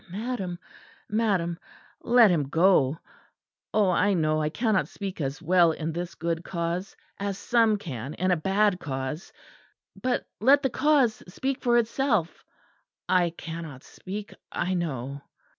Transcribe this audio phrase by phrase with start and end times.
[0.09, 0.57] Madam,
[1.07, 1.59] madam,
[2.01, 2.97] let him go!
[3.71, 3.91] Oh!
[3.91, 8.31] I know I cannot speak as well in this good cause, as some can in
[8.31, 9.31] a bad cause,
[10.01, 12.43] but let the cause speak for itself.
[13.07, 15.21] I cannot speak, I know."